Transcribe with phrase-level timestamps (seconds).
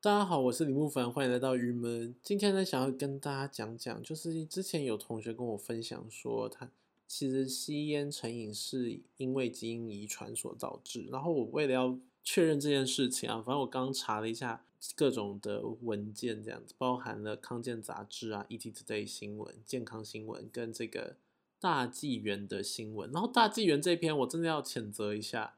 [0.00, 2.14] 大家好，我是李木凡，欢迎来到鱼门。
[2.22, 6.70] 今天呢，想要跟大家讲讲，就是之前有同学跟我分享说，他
[7.08, 11.08] 其实吸烟成瘾是因为基因遗传所导致。
[11.10, 14.64] 然后我为了要确认这件事情啊，反正我刚查了一下
[14.94, 21.16] 各种的文件，这样子包含了康健杂志啊、ET Today 新闻、健康新闻跟这个
[21.58, 23.10] 大纪元的新闻。
[23.10, 25.54] 然后大纪元这篇我真的要谴责一下。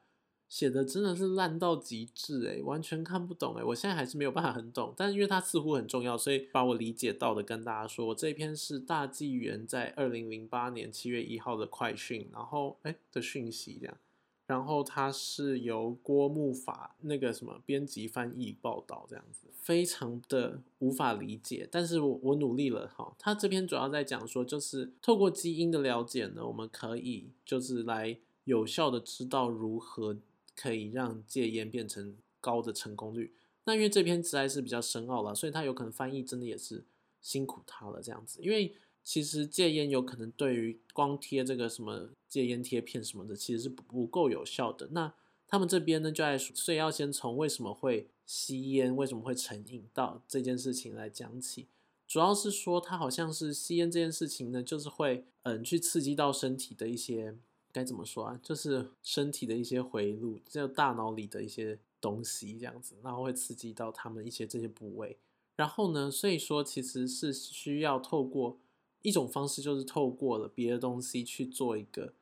[0.51, 8.07] 写的真的是烂到极致诶，完全看不懂诶，我现在还是没有办法很懂，但是因为它似乎很重要，所以把我理解到的跟大家说。
[8.07, 13.97] 我这篇是大纪元在二零零八年七月一号的快讯，然后哎的讯息这样，
[14.45, 23.15] 然后它是由郭木法那个什么编辑翻译报道这样子，非常的无法理解，但是我我努力了哈。
[23.17, 30.17] 他这篇主要在讲说，就是透过基因的了解呢，我们可以就是来有效的知道如何。
[30.61, 33.33] 可以让戒烟变成高的成功率。
[33.63, 36.83] 那因为这篇实在是比较深奥了，所以他有可能翻译真的也是
[37.19, 38.39] 辛苦他了这样子。
[38.43, 44.89] 因为其实戒烟有可能对于光贴这个什么戒烟贴片什么的，其实是不够有效的。
[44.91, 45.11] 那
[45.47, 51.67] 他们这边呢就在，所以要先从为什么会吸烟，为什么会成瘾到这件事情来讲起。
[52.07, 57.35] 主要是说他好像是吸烟这件事情呢，就是会嗯去刺激到身体的一些。
[57.71, 58.39] 该怎么说啊？
[58.43, 65.17] 就是身体的一些回路，就大脑里的一些东西这样子，然后会刺激到他们一些这些部位。
[65.55, 68.57] 然后呢，所以说其实是需要透过
[69.01, 72.13] 一种方式，就是透过了别的东西去做一个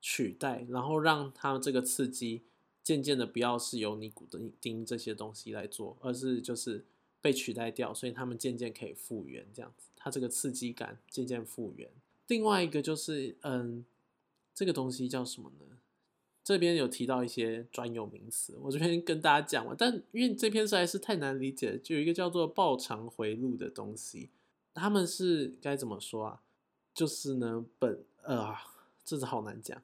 [0.00, 2.42] 取代，然后让它这个刺激
[2.82, 4.26] 渐渐的不要是由尼古
[4.60, 6.84] 丁这些东西来做，而是就是
[7.20, 11.90] 被取代掉，所以他们渐渐可以复原这样子，它这个刺激感渐渐复原。
[12.26, 13.84] 另外一个就是嗯。
[14.54, 15.66] 这个东西叫什么呢？
[16.44, 19.76] 这边有提到一些专有名词，我这边跟大家讲嘛。
[19.78, 24.28] 但因为这篇实在是太难理解，就有一个叫做报偿回路的东西，
[24.74, 26.42] 他们是该怎么说啊？
[26.92, 28.52] 就是呢，本呃，
[29.04, 29.80] 这是好难讲。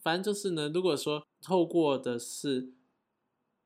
[0.00, 2.68] 反正就是呢，如果说透过的是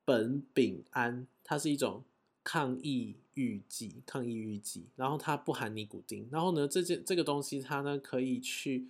[0.07, 2.03] 苯丙胺，它是一种
[2.43, 8.89] 抗抑郁剂，抗抑郁剂，然后它不含尼古丁，然后呢，这件这个东西它呢可以去。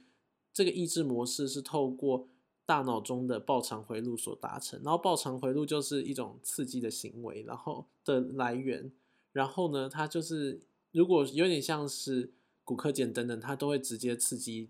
[0.53, 2.29] 这个抑制模式是透过
[2.67, 8.93] 大脑中的报偿回路所达成，然后报偿回路就是一种刺激的行为，然后的来源，
[9.33, 10.61] 然后呢，它就是
[10.93, 12.31] 如果有点像是
[12.65, 14.69] 骨科碱等等，它都会直接刺激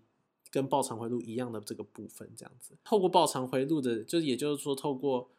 [0.49, 2.73] 跟报偿回路一样的这个部分，这样子。
[2.83, 5.29] 透过报偿回路的，就也就是说，透过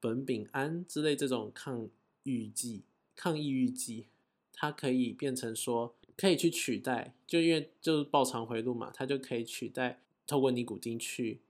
[0.00, 1.88] 苯丙胺之类这种抗
[2.24, 2.82] 抑郁剂、
[3.16, 4.06] 抗抑郁剂，
[4.52, 5.94] 它可以变成说。
[6.16, 11.40] 可以去取代，就因为就是报偿回路嘛，它就可以取代透过尼古丁去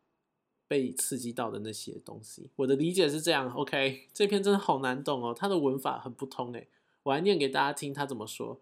[0.68, 2.50] 被刺激到的那些东西。
[2.56, 4.08] 我的理解是这样，OK？
[4.12, 6.68] 这篇真的好难懂哦，它的文法很不通诶。
[7.02, 8.60] 我来念给大家听，他怎么说？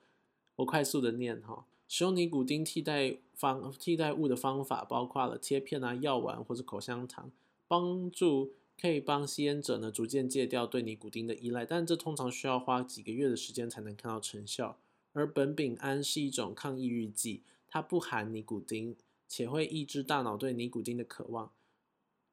[0.57, 1.67] 我快速的念哈。
[1.87, 7.31] 使用尼古丁替代方替代物的方法包括了贴片啊、药丸或者口香糖，
[7.67, 14.79] 帮助可以帮吸烟者呢逐渐戒掉对尼古丁的依赖，但这通常需要花几个月的时间才能看到成效。
[15.13, 18.97] 而苯丙胺是一种抗抑郁剂，它不含尼古丁，
[19.29, 21.51] 且会抑制大脑对尼古丁的渴望。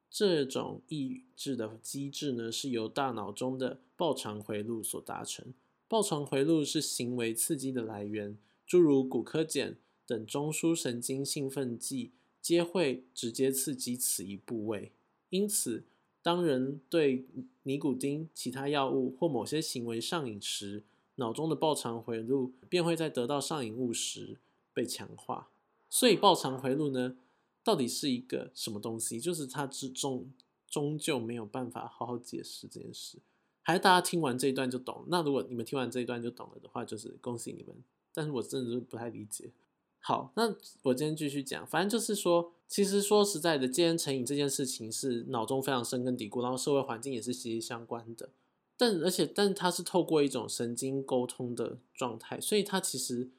[0.09, 5.53] 这种抑制的机制呢，是由大脑中的报偿回路所达成。
[5.87, 12.11] 报偿回路是行为刺激的来源，诸如骨科碱等中枢神经兴奋剂
[12.41, 14.91] 皆会直接刺激此一部位。
[15.29, 15.83] 因此，
[16.21, 17.25] 当人对
[17.63, 20.83] 尼古丁、其他药物或某些行为上瘾时，
[21.17, 24.37] 脑中的报偿回路便会在得到上瘾物时
[24.73, 25.49] 被强化，
[25.89, 27.15] 所以报偿回路呢，
[27.63, 29.19] 到底是一个什么东西？
[29.19, 30.31] 就是它之中
[30.67, 33.17] 终究没有办法好好解释这件事，
[33.63, 35.05] 还是大家听完这一段就懂？
[35.07, 37.75] 那如果你们听完这一段就懂了的话，就是恭喜你们。
[38.13, 39.51] 但是我真的是不太理解。
[39.99, 48.29] 好，那我今天继续讲，反正就是说，其实说实在的，戒烟成瘾这件事情是脑中非常深根蒂固，然后社会环境也是息息相关的。
[48.77, 53.31] 但而且，但它是透过一种神经沟通的状态，所以它其实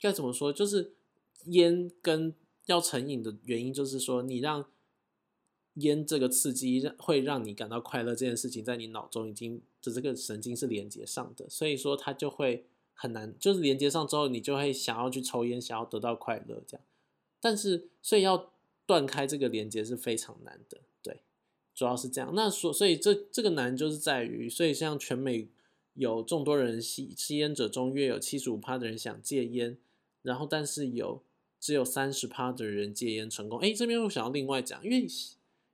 [0.00, 0.52] 该怎么说？
[0.52, 0.94] 就是
[1.46, 2.34] 烟跟
[2.66, 4.66] 要成瘾的原因，就是说你让
[5.74, 16.84] 烟这个刺激会让你感到快乐这件事情，在你脑中已经的这个神经是连接上的，所以说它就会很难，就是连接上之后，你就会想要去抽烟，想要得到快乐这样。
[17.40, 18.52] 但是，所以要
[18.84, 20.80] 断开这个连接是非常难的。
[21.80, 25.48] 主要是这样，那所所以这这个难就是在于，所以像全美
[25.94, 29.78] 有众多人吸吸烟者中，约有七十五趴的人想戒烟，
[30.20, 31.22] 然后但是有
[31.58, 33.58] 只有三十趴的人戒烟成功。
[33.60, 35.06] 哎，这边我想要另外讲，因为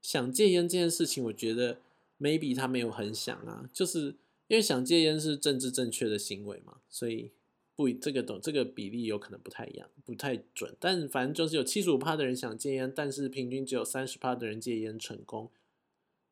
[0.00, 1.78] 想戒烟这件事情，我觉得
[2.20, 4.14] maybe 他没有很想啊，就是
[4.46, 7.32] 因为想戒烟是政治正确的行为嘛，所以
[7.74, 10.72] 不这个懂这个比例有可能不太一样，不太准。
[10.78, 15.50] 但反正就是有七十五趴的人想戒烟，但是平均只有三十趴的人戒烟成功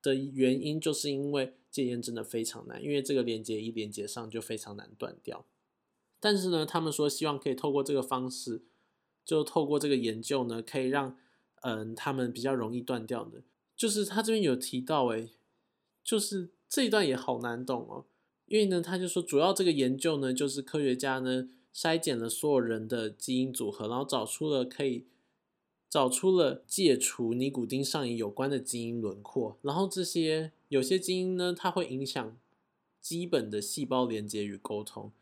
[0.05, 5.47] 的原因，就是因为戒烟真的非常难，因为这个连接一连接上就非常难断掉。
[6.21, 8.63] 但是呢，他们说希望可以透过这个方式，
[9.25, 11.17] 就透过这个研究呢，可以让
[11.63, 13.43] 嗯他们比较容易断掉的。
[13.75, 15.31] 就是他这边有提到，诶，
[16.05, 18.05] 就是这一段也好难懂哦。
[18.47, 25.07] 因为呢，他就说主要这个研究呢，就是科学家呢筛减了所有人的基因组合，然后找出了可以
[25.95, 29.57] 找出了戒除尼古丁上瘾有关的基因轮廓。
[29.63, 32.37] 然后这些有些基因呢，它会影响
[33.01, 35.13] 基本的细胞连接与沟通，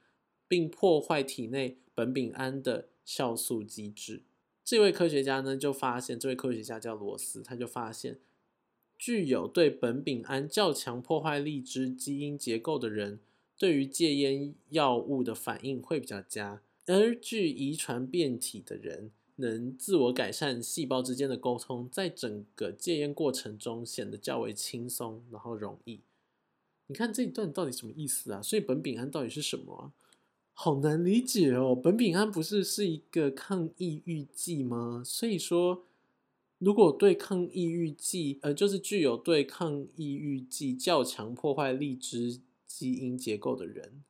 [0.49, 4.23] 并破坏体内苯丙胺的酵素机制。
[4.65, 8.19] 这位科学家呢就发现，这位科学家叫罗斯，他就发现。
[8.99, 13.21] 具有对苯丙胺较强破坏力之基因结构的人，
[13.59, 26.01] 对于戒烟药物的反应会比较佳；而具遗传变体的人，能自我改善细胞之间的沟通，在整个戒烟过程中显得较为轻松，然后容易。
[26.87, 28.43] 你看这一段到底什么意思啊？
[28.43, 29.93] 所以苯丙胺到底是什么？
[30.53, 31.77] 好难理解哦。
[31.83, 35.03] 苯丙胺不是是一个抗抑郁剂吗？
[35.05, 35.85] 所以说。
[36.65, 42.39] 如果对抗抑郁剂，呃，就是具有对抗抑郁剂较强破坏力之
[42.69, 44.05] 基因结构的人，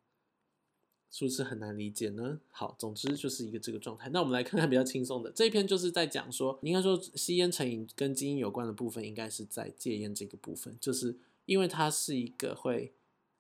[1.13, 2.41] 是不是很难理解呢？
[2.49, 4.09] 好，总之就是一个这个状态。
[4.09, 11.15] 那我们来看看比较轻松的这一篇，就是在讲说，应该说吸烟成瘾跟基因有关的部分，应该是在戒烟这个部分，就是
[11.45, 12.95] 因为它是一个会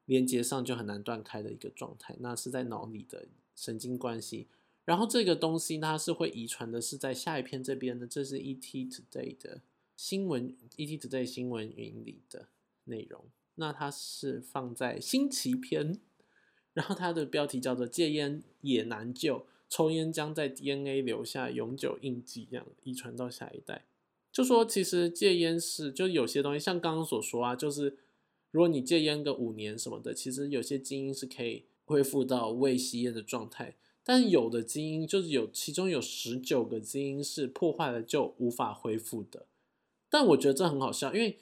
[0.04, 3.26] 连接上就很难断开的一个状态，那是在脑里的
[3.56, 4.48] 神经关系。
[4.84, 9.62] 然后这个东西它是会遗传的，是在下一篇这边的，这是 ET Today 的
[9.96, 12.48] 新闻，ET Today 新闻云里的
[12.84, 13.24] 内容。
[13.54, 15.98] 那它是放在星期篇，
[16.74, 23.84] 然后它的标题叫做“戒烟也难救，抽烟将在 DNA 留下永久印记”，这样遗传到下一代。
[24.32, 27.98] 就说其实戒烟是，就有些东西像刚刚所说啊，就是
[28.50, 33.76] 如果你戒烟个五年什么的，其实有些基因是可以恢复到未吸烟的状态。
[34.04, 39.46] 但有的基因就是有，其中有十九个基因是破坏了就无法恢复的。
[40.10, 41.38] 但我觉得这很好笑，因为，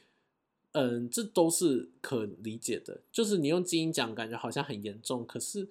[0.72, 3.00] 嗯，这都是可理解的。
[3.10, 5.26] 就是你用基因讲，感觉好像很严重。
[5.26, 5.68] 可是，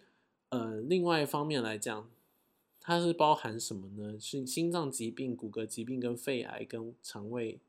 [0.50, 2.10] 呃，另外一方面来讲，
[2.82, 4.20] 它是包含什么呢？
[4.20, 7.60] 是心脏疾病、骨骼疾病、跟肺癌、跟肠胃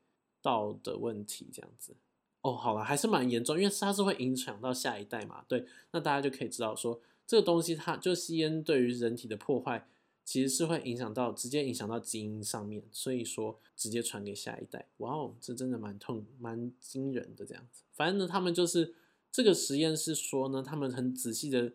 [0.41, 1.93] 道的问题这样子。
[2.41, 5.45] 哦，好了，还是蛮严重，因为它是会影响到下一代嘛。
[5.47, 6.99] 对，那大家就可以知道说。
[7.27, 9.87] 这个东西，它就吸烟对于人体的破坏，
[10.23, 14.87] 其实是会影响到直接影响到基因上面，所以说直接传给下一代。
[14.97, 17.83] 哇哦，这真的蛮痛、蛮惊人的这样子。
[17.91, 18.95] 反正呢，他们就是
[19.31, 21.73] 这个实验是说呢，他们很仔细的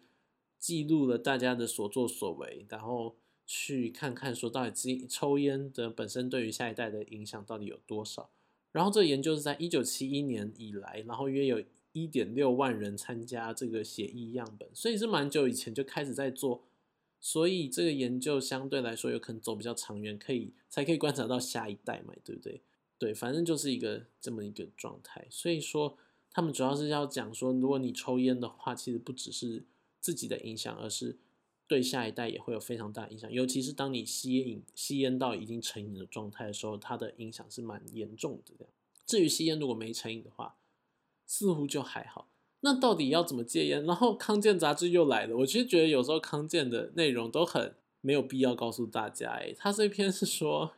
[0.59, 8.31] 记录了大家的所作所为，然后去看看说到底抽烟的本身对于下一代的影响到底有多少。
[8.73, 11.63] 然后这研究是在一九七一年以来，然后约有。
[11.93, 16.63] 一点六万人参加这个血液样本，所以是蛮久以前就开始在做，
[17.21, 22.63] 所以这个研究相对来说有可能走比较长远，可以才可以观察到下一代嘛，对不对？
[22.99, 25.27] 对，反正就是一个这么一个状态。
[25.31, 25.99] 所以说，
[26.31, 29.65] 他们主要是要讲说，如果你抽烟的话，其实不只是
[30.01, 31.19] 自己的影响，而是
[31.67, 33.31] 对下一代也会有非常大影响。
[33.31, 38.55] 尤其是当你吸烟吸烟到已经成瘾的状态的时候，它的影响是蛮严重的。
[38.57, 38.73] 这样，
[39.05, 40.57] 至于吸烟如果没成瘾的话，
[41.27, 42.29] 似乎就还好，
[42.67, 43.87] 那到底要怎么戒烟？
[43.87, 49.35] 然后康健杂志又来了，我其实觉得有时候康健的内容都很没有必要告诉大家。
[49.35, 50.73] 诶，他这篇是说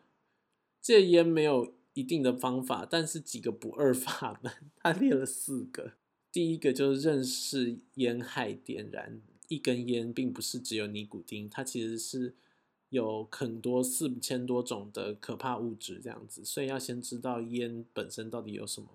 [0.83, 5.93] 戒烟没有一定的方法，但是几个不二法门， 他列了四个。
[6.31, 12.35] 第一个就是认识烟害点燃一根烟，并不是只有尼古丁，它其实是
[12.91, 18.89] 有很多四千多种的可怕物质这样子，所以要先知道烟本身到底有什么。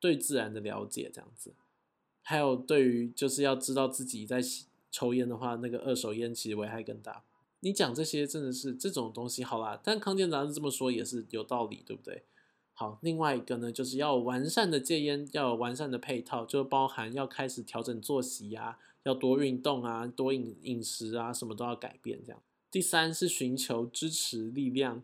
[0.00, 1.52] 对自然的了解，这样子，
[2.28, 4.38] 还有对于就是要知道自己在
[4.90, 7.24] 抽烟的话，那个二手烟其实危害更大。
[7.60, 12.24] 你讲这些真的是这种东西，好啦，但康健杂志这么说也是有道理，对不对？
[12.74, 22.42] 好，另外一个呢，就是要完善的戒烟，要有完善的配套，就包含要开始调整作息啊，要多运动啊，多饮饮食啊，什么都要改变这样。
[22.70, 25.02] 第三是寻求支持力量。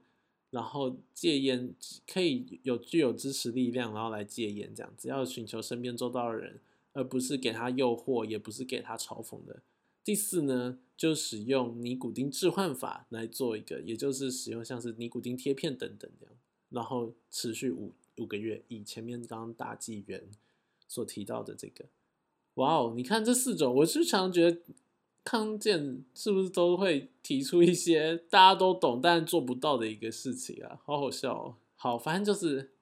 [0.50, 1.74] 然后戒烟
[2.06, 6.60] 可以有具有支持力量，然后来戒烟这样只，要寻求身边周到的人，
[6.94, 9.62] 而不是给他诱惑，也不是给他嘲讽的。
[10.02, 16.34] 第四呢，就使用尼古丁置换法来做一个，也就是使用像是尼古丁贴片等等这样，
[16.70, 20.28] 然后持续五五个月，以前面刚刚大纪元
[20.86, 21.86] 所提到的这个。
[22.54, 24.60] 哇哦，你看这四种，我是常觉得
[25.24, 30.80] 康健是不是都会提出一些大家都懂但做不到的一个事情啊？
[30.84, 31.56] 好好笑哦。
[31.76, 32.72] 好，反正就是，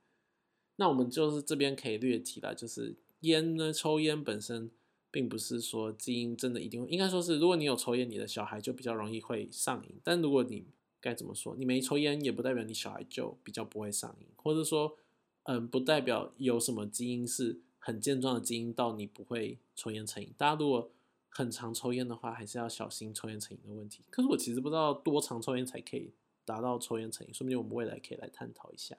[0.76, 4.70] 那我们就是这边可以略提了，就是烟呢，抽烟本身
[5.10, 9.96] 并不是说基因真的一定会，应该说是，如果你有抽烟，你的小孩就比较容易会上瘾。
[10.04, 10.66] 但如果你
[11.00, 14.96] 该怎么说，你没抽烟，也不代表你小孩就比较不会上瘾，或者说，
[15.44, 20.32] 嗯，不代表有什么基因是很健壮的基因到你不会抽烟成瘾。
[20.36, 20.90] 大家如果
[21.28, 24.02] 很常抽烟的话，还是要小心抽烟成瘾的问题。
[24.10, 26.12] 可是我其实不知道多长抽烟才可以。
[26.44, 28.96] 达到抽烟成瘾，说不定我们未来可以来探讨一下。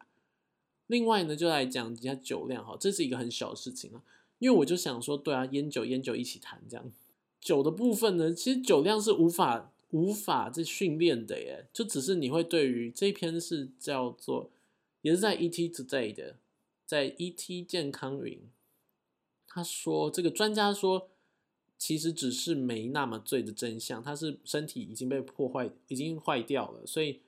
[0.87, 4.01] 另外呢，就来讲一下酒量哈，这是一个很小的事情啊。
[4.39, 6.91] 因为我就想说，对啊，烟酒烟酒一起谈这样。
[7.39, 14.49] 酒的部分呢，其实酒量是无法无法这训练的耶，就只是你会对于这篇是叫做，
[15.01, 16.37] 也是在 ET Today 的，
[16.85, 18.41] 在 ET 健康云，
[19.47, 21.09] 他说这个专家说。
[21.75, 26.87] 其实只是没那么醉的真相，他是身体已经被破坏，已经坏掉了。
[26.87, 27.19] 所以，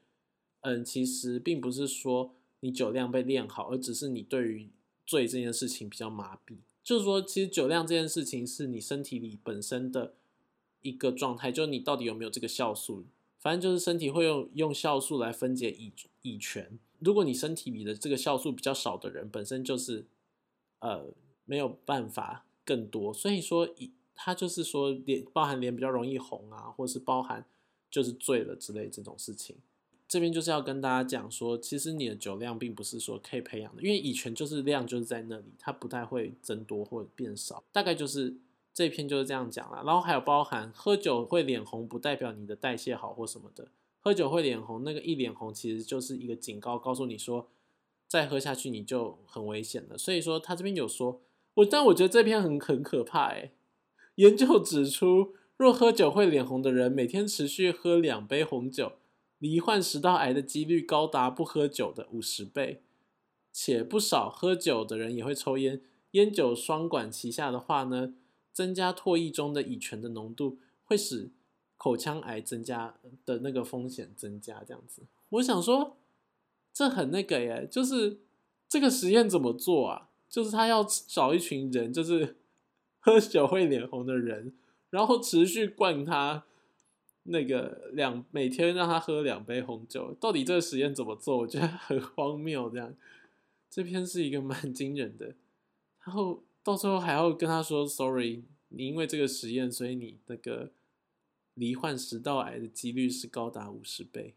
[0.62, 2.34] 嗯，其实并不是说
[2.66, 4.70] 你酒量被练好，而只是你对于
[5.06, 6.58] 醉这件事情比较麻痹。
[6.84, 10.16] 就是说，其实酒量这件事情是你身体里本身的
[10.82, 13.06] 一个状态，就是你到底有没有这个酵素。
[13.40, 15.94] 反正就是身体会用用酵素来分解乙
[16.24, 16.80] 乙醛。
[17.00, 20.06] 如果你身体里的这个酵素比较少的人，本身就是
[20.80, 21.14] 呃
[21.46, 23.14] 没有办法更多。
[23.14, 23.92] 所以说乙。
[24.18, 27.46] 他就是说脸包含脸比较容易红啊，或是包含
[27.92, 29.58] 就是醉了之类这种事情。
[30.16, 37.62] 这边就是要跟大家讲说，其实你的酒量并不是说可以培养的，因为乙醛就是量就是在那里，它不太会增多或者变少。
[37.74, 38.34] 大概就是
[38.74, 39.84] 这篇就是这样讲了。
[39.86, 43.68] 然后还有包含喝酒会脸红，不代表你的代谢好或什么的。
[44.00, 47.50] 喝酒会脸红，那个一脸红其实就是一个警告，告诉你说
[48.08, 49.98] 再喝下去你就很危险了。
[49.98, 51.20] 所以说他这边有说，
[51.56, 53.52] 我但我觉得这篇很很可怕哎。
[54.16, 58.94] 研究指出，若喝酒会脸红的人，每天持续喝两杯红酒，
[59.40, 62.82] 罹患食道癌的几率高达不喝酒的五十倍。
[63.52, 68.14] 且不少喝酒的人也会抽烟，烟酒双管齐下的话呢，
[68.52, 71.32] 增加唾液中的乙醛的浓度，会使
[71.78, 74.64] 口腔癌增加的那个风险增加。
[74.66, 75.98] 这样子，我想说，
[76.74, 78.20] 这很那个耶，就是
[78.68, 80.10] 这个实验怎么做啊？
[80.30, 82.38] 就是他要找一群人，就是。
[83.06, 84.56] 喝酒会脸红的人，
[84.90, 86.44] 然后持续灌他
[87.28, 91.38] 那个两每天让他喝两杯红酒，到底这个实验怎么做？
[91.40, 92.70] 我觉得很荒谬。
[92.70, 92.96] 这样，
[93.70, 95.36] 这篇是一个蛮惊人的。
[96.04, 100.72] 然后到最后还要跟他说：“Sorry，你因为这个实验，所以你那个
[101.56, 104.36] 罹患食道癌的几率是高达五十倍。”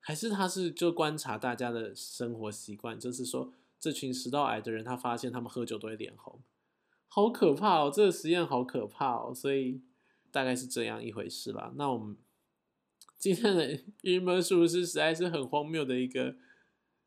[0.00, 6.38] 还是他是就观察大家的生活习惯，就是说这群食道癌的人，他发现他们喝酒都会脸红。
[7.08, 7.90] 好可怕哦！
[7.94, 9.80] 这个实验好可怕哦，所以
[10.34, 11.72] 大概是这样一回事啦。
[11.76, 12.16] 那我们
[13.16, 16.34] 今天的 郁闷是不是实在是很荒谬的一个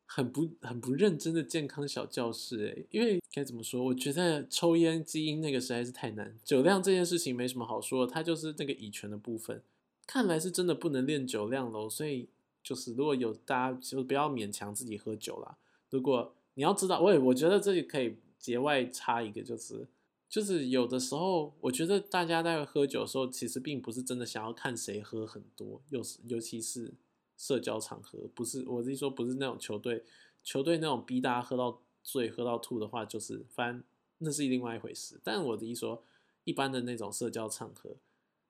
[0.06, 2.56] 很不很不认真的健康小教室？
[2.68, 3.84] 诶，因为该怎么说？
[3.84, 6.34] 我觉得抽烟基因那个实在是太难。
[6.42, 9.62] 酒量这件事情没什么好说，它就是那个乙醛的部分。
[10.06, 11.86] 看来是真的不能练酒量喽。
[11.90, 12.30] 所以
[12.62, 15.58] 就是如果有大家就不要勉强自己喝酒啦。
[15.90, 19.86] 如果你要知道，我也我觉得这里可以节外插一个，就是。
[20.28, 26.92] 就是有的时候，我觉得大家在喝酒的时候，其实并不是真的想要看谁喝很多，尤尤其是
[27.36, 30.04] 社交场合，不是我是说不是那种球队
[30.44, 33.82] 球队那种逼大家喝到醉、喝到吐的话，就是反
[34.18, 35.18] 那是另外一回事。
[35.24, 36.04] 但我的意思说，
[36.44, 37.96] 一般的那种社交场合，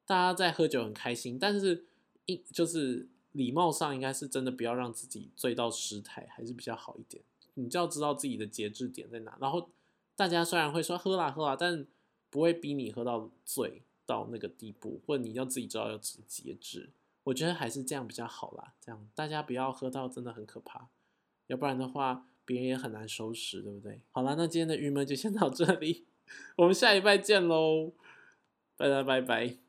[0.04, 1.87] 大家在喝酒很开心，但是
[2.26, 7.23] 一就是礼貌上应该是真的不要让自己醉到失态，还是比较好一点。
[7.54, 9.70] 你就要知道自己的节制点在哪，然后。
[10.18, 11.87] 大家虽然会说喝啦喝啦，但
[12.28, 16.90] 不会逼你喝到醉到那个地步，或者你要自己知道要自己节制。
[17.22, 20.88] 我觉得还是这样比较好啦，这样大家不要喝到真的很可怕，
[21.46, 24.00] 要不然的话别人也很难收拾，对不对？
[24.10, 26.08] 好啦，那今天的郁闷就先到这里，
[26.56, 27.92] 我们下一拜见喽，
[28.76, 29.67] 拜拜拜拜。